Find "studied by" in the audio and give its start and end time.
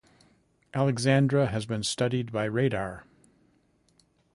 1.83-2.45